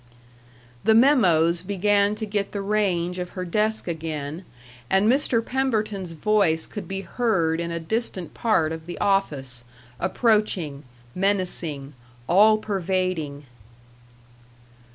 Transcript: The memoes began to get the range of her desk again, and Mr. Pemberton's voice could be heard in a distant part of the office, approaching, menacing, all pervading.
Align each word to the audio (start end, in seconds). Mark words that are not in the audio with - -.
The 0.83 0.95
memoes 0.95 1.61
began 1.61 2.15
to 2.15 2.25
get 2.25 2.53
the 2.53 2.61
range 2.63 3.19
of 3.19 3.37
her 3.37 3.45
desk 3.45 3.87
again, 3.87 4.45
and 4.89 5.07
Mr. 5.07 5.45
Pemberton's 5.45 6.13
voice 6.13 6.65
could 6.65 6.87
be 6.87 7.01
heard 7.01 7.59
in 7.59 7.69
a 7.69 7.79
distant 7.79 8.33
part 8.33 8.71
of 8.71 8.87
the 8.87 8.97
office, 8.97 9.63
approaching, 9.99 10.85
menacing, 11.13 11.93
all 12.27 12.57
pervading. 12.57 13.45